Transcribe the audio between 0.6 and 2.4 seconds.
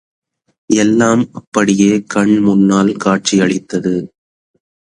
எல்லாம் அப்படியே கண்